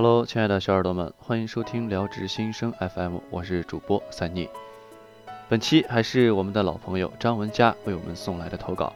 [0.00, 4.48] Hello，亲爱的小耳朵们，欢迎收听聊职新生 FM，我是主播三妮。
[5.48, 8.92] 本期还是我们的老朋友张文佳为我们送来的投稿。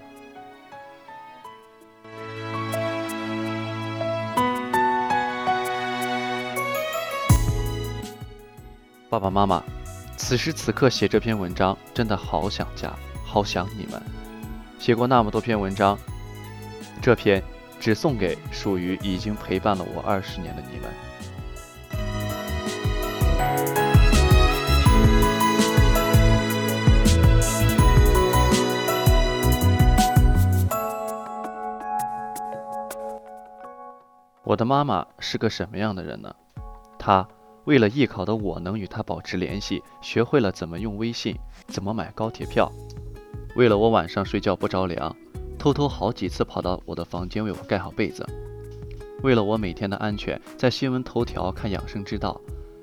[9.11, 9.61] 爸爸妈妈，
[10.17, 14.01] 此时此刻写这篇文章，真的好想家，好想你们。
[14.79, 15.99] 写过那么多篇文章，
[17.03, 17.43] 这篇。
[17.83, 20.89] 只送给属于已经陪伴了我二十年的你们。
[34.45, 36.33] 我的妈妈是个什么样的人呢？
[36.97, 37.27] 她
[37.65, 42.71] 为了艺考的我能与她保持联系，学会了怎么用微信，怎么买高铁票。
[43.57, 45.17] 为了我晚上睡觉不着凉。
[45.63, 48.27] 偷偷好几次跑到我的房间为我盖好被子，
[49.23, 52.41] 为了我每天的安全，在新闻头条看养生之道，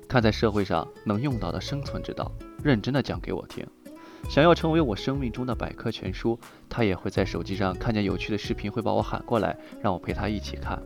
[0.08, 2.32] 看在社会上能用到的生存之道，
[2.64, 3.66] 认真的讲给我听。
[4.30, 10.82] 想要成为我生命中的百科全书，他也会在手机上看见有趣的视频，会把我喊过来，让我陪他一起看。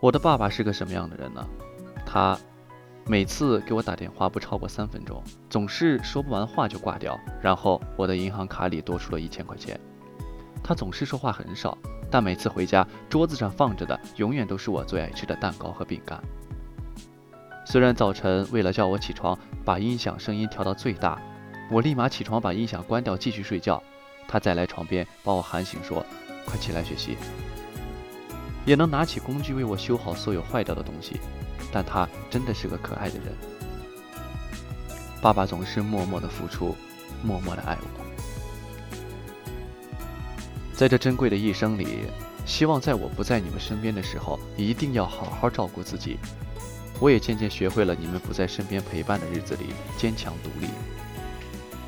[0.00, 1.46] 我的爸爸是个什么样的人呢？
[2.06, 2.38] 他。
[3.04, 9.78] 每次给我打电话不超过三分钟，总是说不完话就挂掉，然后我的银行卡里多出了一千块钱。
[10.62, 11.76] 他总是说话很少，
[12.08, 16.22] 但每次回家桌子上放着的永远都是我最爱吃的蛋糕和饼干。
[17.66, 21.20] 虽然早晨为了叫我起床，把音响声音调到最大，
[21.70, 23.82] 我立马起床把音响关掉继续睡觉，
[24.28, 26.06] 他再来床边把我喊醒说
[26.46, 27.16] ：“快起来学习。”
[28.64, 31.20] 也能拿起工具为我修好所有坏掉的东西。
[31.70, 33.26] 但他真的是个可爱的人。
[35.20, 36.74] 爸爸总是默默的付出，
[37.22, 37.86] 默默的爱我。
[40.74, 42.06] 在这珍贵的一生里，
[42.44, 46.18] 希望在我不在你们身边的时候，一定要好好照顾自己。
[46.98, 49.66] 我也渐渐学会了你们不在身边陪伴的日子里
[49.96, 50.68] 坚强独立，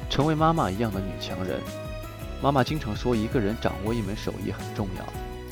[0.09, 1.61] 成为妈妈一样的女强人。
[2.41, 5.05] 妈妈经常说，一个人掌握一门手艺很重要，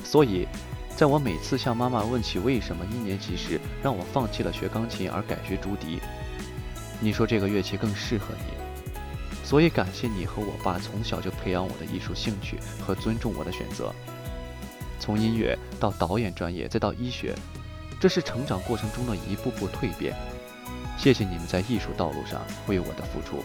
[0.05, 0.47] 所以。
[0.95, 6.01] 在我每次向妈妈问起为什么一年级时让我放弃了学钢琴而改学竹笛，
[7.01, 13.93] 你说这个乐器更适合你，所以感谢你和我爸从小就培养我的艺术兴趣和尊重我的选择。
[15.01, 17.35] 从音乐到导演专业再到医学，
[17.99, 20.15] 这是成长过程中的一步步蜕变。
[20.97, 23.43] 谢谢你们在艺术道路上为我的付出。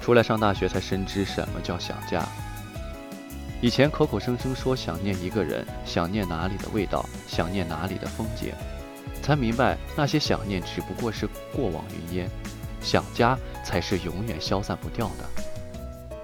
[0.00, 2.26] 出来上大学才深知什么叫想家。
[3.60, 8.52] 以前口口声声说想念一个人，想念哪里的味道，想念哪里的风景，
[9.20, 12.30] 才明白那些想念只不过是过往云烟，
[12.80, 16.22] 想家才是永远消散不掉的。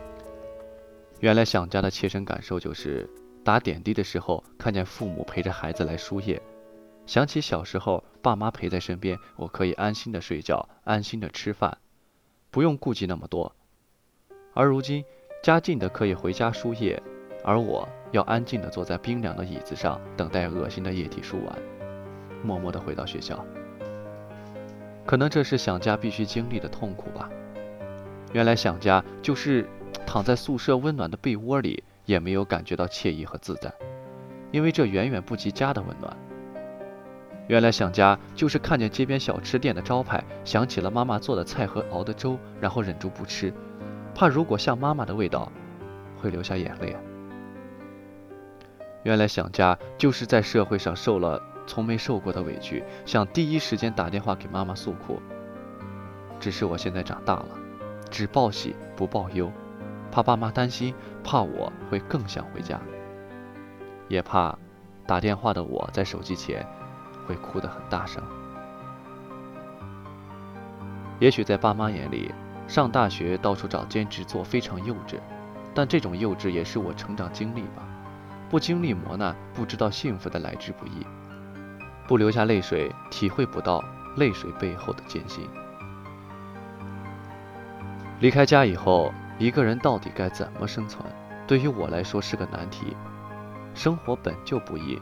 [1.18, 3.10] 原来想家的切身感受就是
[3.42, 6.40] 打点滴的时候，看见父母陪着孩子来输液，
[7.04, 11.78] 想起小时候爸妈陪在身边，我可以安心的睡觉，安心的吃饭，
[12.52, 13.52] 不用顾及那么多。
[14.52, 15.04] 而如今
[15.42, 17.02] 家近的可以回家输液。
[17.44, 21.58] 而我要安静地坐在冰凉的椅子上，等待恶心的液体输完，
[22.42, 23.44] 默默地回到学校。
[25.04, 27.28] 可能这是想家必须经历的痛苦吧。
[28.32, 29.68] 原来想家就是
[30.06, 33.70] 躺在宿舍温暖的被窝里，也没有感觉到惬意和自在，
[34.50, 36.16] 因为这远远不及家的温暖。
[37.46, 43.52] 原来想家就是看见街边小吃店的招牌，想起了妈妈做的菜和熬的粥，然后忍住不吃，
[44.14, 45.52] 怕如果像妈妈的味道，
[46.18, 46.96] 会流下眼泪。
[49.04, 55.20] 原来想家就是在社会上受了从没受过的委屈，想第一时间打电话给妈妈诉苦。
[56.40, 57.48] 只是我现在长大了，
[58.10, 59.50] 只报喜不报忧，
[60.10, 62.80] 怕爸妈担心，怕我会更想回家，
[64.08, 64.58] 也怕
[65.06, 66.66] 打电话的我在手机前
[67.26, 68.22] 会哭得很大声。
[71.20, 72.34] 也许在爸妈眼里，
[72.66, 75.18] 上大学到处找兼职做非常幼稚，
[75.74, 77.86] 但这种幼稚也是我成长经历吧。
[78.50, 81.04] 不经历磨难，不知道幸福的来之不易；
[82.06, 83.82] 不流下泪水，体会不到
[84.16, 85.48] 泪水背后的艰辛。
[88.20, 91.04] 离开家以后，一个人到底该怎么生存？
[91.46, 92.96] 对于我来说是个难题。
[93.74, 95.00] 生活本就不易，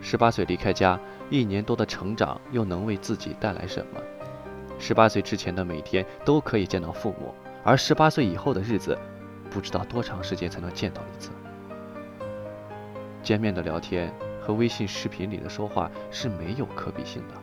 [0.00, 0.98] 十八岁离开家，
[1.30, 4.00] 一年多的成长又能为自己带来什么？
[4.78, 7.34] 十八岁之前的每天都可以见到父母，
[7.64, 8.96] 而十八岁以后的日子，
[9.50, 11.30] 不知道多长时间才能见到一次。
[13.24, 17.34] 见面的聊天和微信视频里的说话是没有可比性的。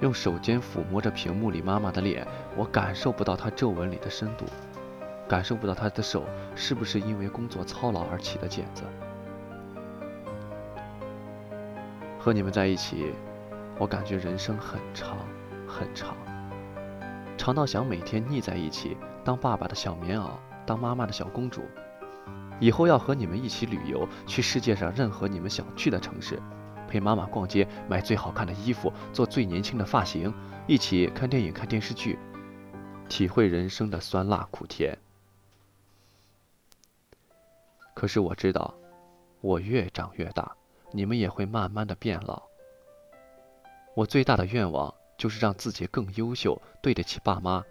[0.00, 4.44] 用手尖抚摸着屏幕里妈妈的脸，我感受不到她皱纹里的深度，
[5.28, 6.24] 感受不到她的手
[6.56, 8.82] 是不是因为工作操劳而起的茧子。
[12.18, 13.12] 和你们在一起，
[13.78, 15.18] 我感觉人生很长
[15.66, 16.16] 很长，
[17.36, 20.30] 长到想每天腻在一起，当爸爸的小棉袄，
[20.66, 21.62] 当妈妈的小公主。
[22.60, 26.40] 以后要和你们一起旅游，去世界上任何你们想去的城市，
[26.86, 30.32] 陪妈妈逛街，买最好看的衣服，做最年轻的发型，
[30.66, 32.18] 一起看电影、看电视剧，
[33.08, 34.96] 体会人生的酸辣苦甜。
[37.94, 38.74] 可是我知道，
[39.40, 40.52] 我越长越大，
[40.92, 42.42] 你们也会慢慢的变老。
[43.94, 47.64] 我最大的愿望就是让自己更优秀，对得起爸妈，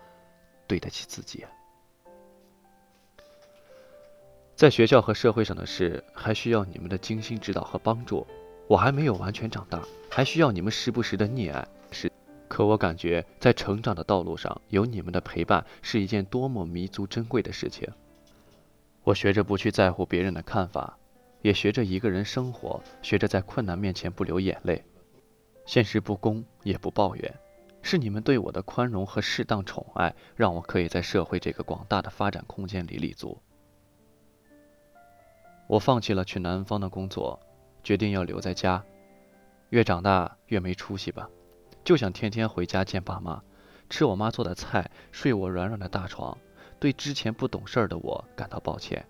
[0.67, 1.45] 对得起自己。
[4.59, 8.27] 在学校和社会上的事，还需要你们的精心指导和帮助。
[8.67, 11.65] 我还没有完全长大，还需要你们时不时的溺爱。
[11.91, 12.11] 是，
[12.49, 17.87] 可我感觉在成长的道路上，有你们的陪伴是一件多么弥足珍贵的事情。
[19.05, 20.97] 我学着不去在乎别人的看法，
[21.41, 24.83] 也学着一个人生活，学着在困难面前不流眼泪。
[25.65, 27.33] 现实不公也不抱怨，
[27.81, 33.41] 是你们对我的宽容和适当宠爱，让我可以在社会这个广大的发展空间里立足。
[35.69, 37.39] 我放弃了去南方的工作，
[37.83, 38.83] 决定要留在家。
[39.69, 41.29] 越长大越没出息吧，
[41.83, 43.39] 就想天天回家见爸妈，
[43.87, 46.35] 吃我妈做的菜，睡我软软的大床。
[46.79, 49.05] 对之前不懂事儿的我感到抱歉，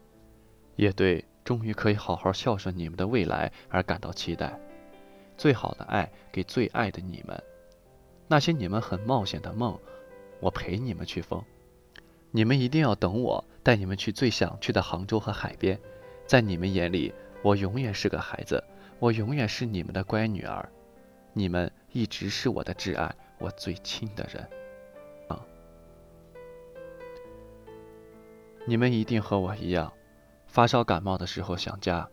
[0.76, 4.60] 也对终于可以好好孝顺你们的未来而感到期待。
[5.38, 7.42] 最好的爱给最爱的你们，
[8.28, 9.80] 那些你们很冒险的梦，
[10.42, 11.42] 我陪你们去疯。
[12.32, 15.80] 你们一定要等我，带你们去最想去的杭州和海边。
[16.30, 17.12] 在你们眼里，
[17.42, 18.64] 我永远是个孩子，
[19.00, 20.70] 我永远是你们的乖女儿，
[21.34, 24.48] 你们一直是我的挚爱，我最亲的人。
[25.28, 25.44] 啊！
[28.68, 29.92] 你们一定和我一样，
[30.46, 32.08] 发烧感冒的时候想家，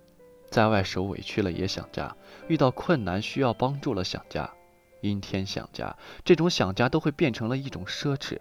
[0.51, 2.17] 在外受委屈了也想家，
[2.49, 4.51] 遇到困难需要帮助了想家，
[5.03, 8.39] 阴天想家，这种想家都会变成了一种奢侈。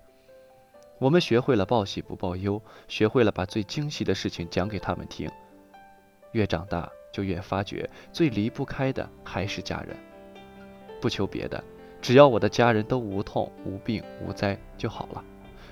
[1.00, 5.30] 我们学会了报喜不报忧，学会了把最惊喜的事情讲给他们听。
[6.36, 9.96] 越长大，就越发觉最离不开的还是家人。
[11.00, 11.64] 不求别的，
[12.02, 15.24] 只要我的家人都无痛、无病、无灾就好了，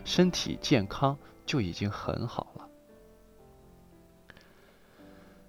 [0.06, 2.69] 身体健康就已经很好了。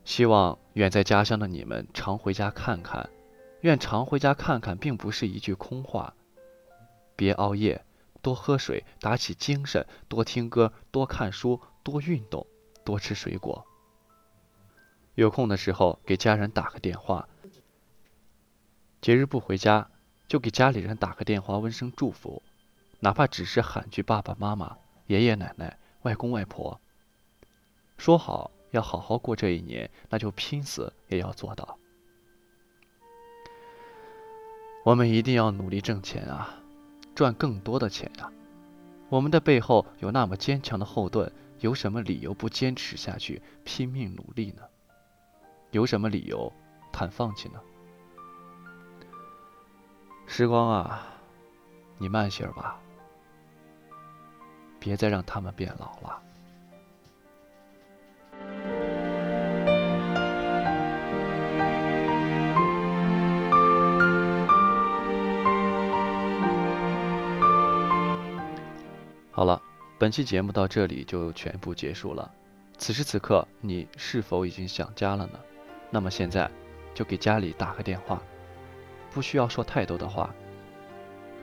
[0.05, 3.09] 希望远在家乡的你们常回家看看，
[3.61, 6.13] 愿常回家看看，并不是一句空话。
[7.15, 7.85] 别熬夜，
[8.21, 12.45] 多喝水，打起精神，多听歌，多看书，多运动，
[12.85, 13.65] 多吃水果。
[15.15, 17.29] 有空的时候给家人打个电话，
[19.01, 19.89] 节日不回家
[20.27, 22.43] 就给家里人打个电话，问声祝福，
[22.99, 24.77] 哪怕只是喊句爸爸妈妈、
[25.07, 26.81] 爷爷奶奶、外公外婆。
[27.97, 31.79] 说好要好好过这一年，那就拼死也要做到。
[34.85, 36.61] 我们一定要努力挣钱啊，
[37.15, 38.33] 赚更多的钱啊！
[39.09, 44.63] 我们的背后有那么坚强的后盾，有什么理由不坚持下去，拼命努力呢？
[45.75, 46.53] 有什么理由
[46.93, 47.61] 谈放弃呢？
[50.25, 51.05] 时光啊，
[51.99, 52.79] 你慢些吧，
[54.79, 56.23] 别再让他们变老了。
[69.33, 69.61] 好了，
[69.99, 72.33] 本期节目到这里就全部结束了。
[72.79, 75.41] 此时此刻，你是否已经想家了呢？
[75.95, 76.51] 那么现在，
[76.93, 78.21] 就给家里打个电话，
[79.13, 80.35] 不需要说太多的话，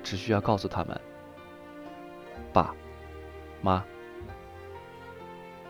[0.03, 0.99] 只需要告诉他们
[2.51, 2.75] ：“爸
[3.61, 3.81] 妈，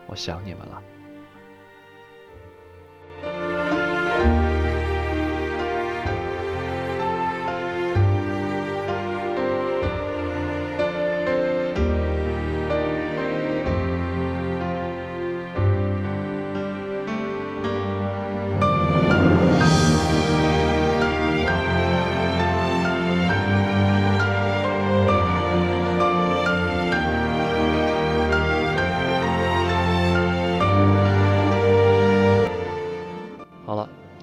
[0.08, 0.82] 我想你们了。”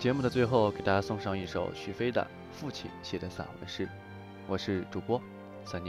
[0.09, 3.87] 节目的最后，给大家送上一首许飞的父亲写的散文诗。
[4.47, 5.21] 我是主播
[5.63, 5.79] 三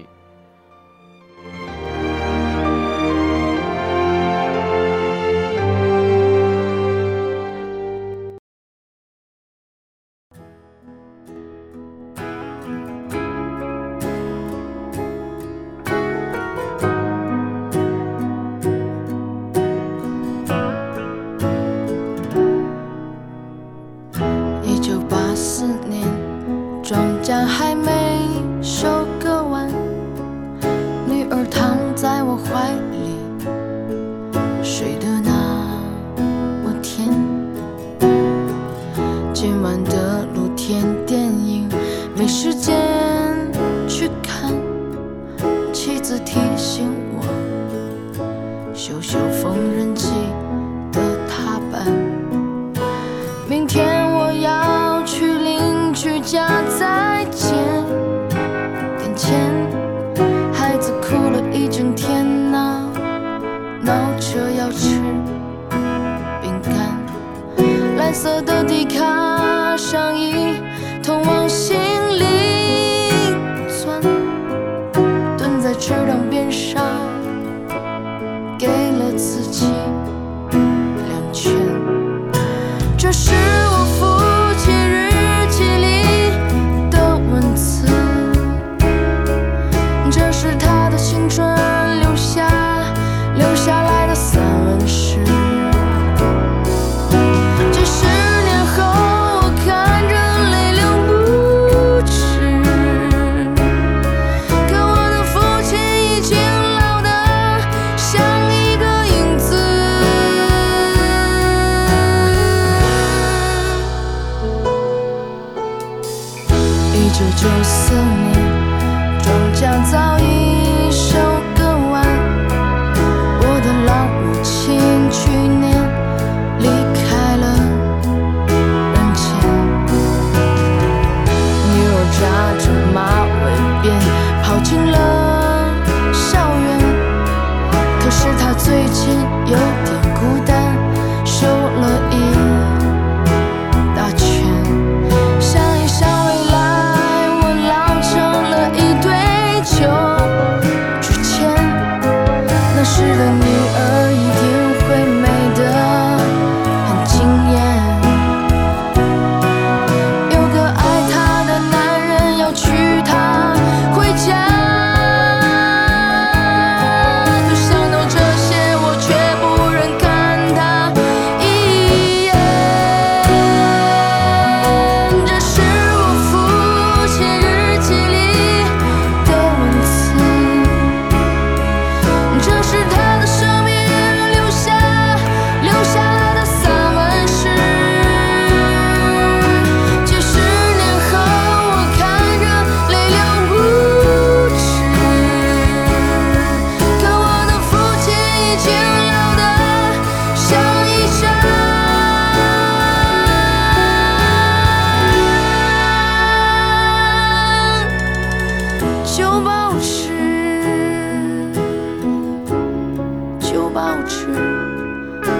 [59.40, 59.79] again.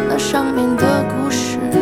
[0.09, 1.80] 那上面的故事。